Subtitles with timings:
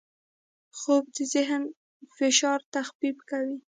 [0.79, 1.61] خوب د ذهن
[2.17, 3.57] فشار تخفیف کوي